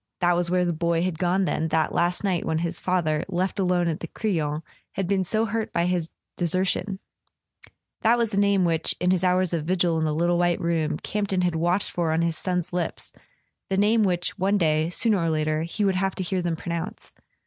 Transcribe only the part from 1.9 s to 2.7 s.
last night when